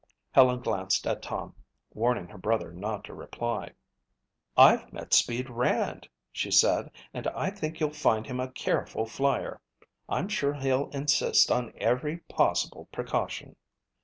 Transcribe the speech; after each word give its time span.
Helen 0.31 0.61
glanced 0.61 1.05
at 1.05 1.21
Tom, 1.21 1.53
warning 1.93 2.25
her 2.29 2.37
brother 2.39 2.71
not 2.73 3.03
to 3.03 3.13
reply. 3.13 3.73
"I've 4.57 4.91
met 4.91 5.13
'Speed' 5.13 5.51
Rand," 5.51 6.07
she 6.31 6.49
said, 6.49 6.89
"and 7.13 7.27
I 7.27 7.51
think 7.51 7.79
you'll 7.79 7.91
find 7.93 8.25
him 8.25 8.39
a 8.39 8.49
careful 8.51 9.05
flyer. 9.05 9.61
I'm 10.09 10.27
sure 10.27 10.55
he'll 10.55 10.89
insist 10.89 11.51
on 11.51 11.71
every 11.77 12.17
possible 12.21 12.89
precaution." 12.91 13.55